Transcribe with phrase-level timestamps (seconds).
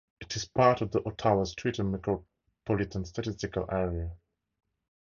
[0.19, 1.83] It is part of the Ottawa-Streator
[2.67, 4.09] Micropolitan Statistical Area.